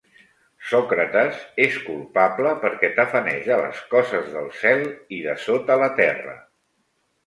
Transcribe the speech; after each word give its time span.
Sòcrates 0.69 1.43
és 1.65 1.77
culpable 1.91 2.55
perqué 2.65 2.91
tafaneja 2.97 3.61
les 3.63 3.85
coses 3.95 4.35
del 4.35 4.53
cel 4.65 4.85
i 5.21 5.25
de 5.31 5.41
sota 5.49 5.83
la 5.87 5.97
terra. 6.05 6.41